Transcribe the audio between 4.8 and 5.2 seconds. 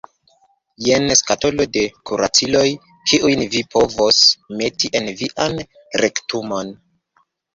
en